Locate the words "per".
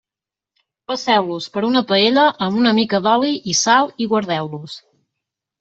1.57-1.63